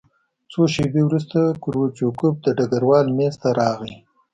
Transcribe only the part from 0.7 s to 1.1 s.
شېبې